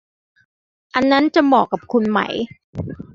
[0.95, 2.19] อันนั้นจะเหมาะกับคุณไหม